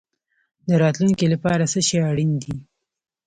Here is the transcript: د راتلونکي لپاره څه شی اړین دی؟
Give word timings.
د 0.67 0.69
راتلونکي 0.83 1.25
لپاره 1.33 1.63
څه 1.71 1.79
شی 1.87 1.97
اړین 2.09 2.31
دی؟ 2.41 2.55